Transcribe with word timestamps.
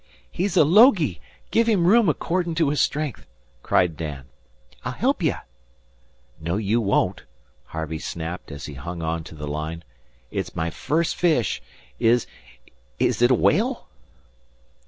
"He's 0.31 0.57
a 0.57 0.63
logy. 0.63 1.21
Give 1.51 1.67
him 1.69 1.85
room 1.85 2.09
accordin' 2.09 2.55
to 2.55 2.69
his 2.71 2.81
strength," 2.81 3.27
cried 3.61 3.95
Dan. 3.97 4.25
"I'll 4.83 4.93
help 4.93 5.21
ye." 5.21 5.35
"No, 6.39 6.57
you 6.57 6.81
won't," 6.81 7.25
Harvey 7.65 7.99
snapped, 7.99 8.51
as 8.51 8.65
he 8.65 8.73
hung 8.73 9.03
on 9.03 9.23
to 9.25 9.35
the 9.35 9.45
line. 9.47 9.83
"It's 10.31 10.55
my 10.55 10.71
first 10.71 11.15
fish. 11.15 11.61
Is 11.99 12.25
is 12.97 13.21
it 13.21 13.29
a 13.29 13.35
whale?" 13.35 13.89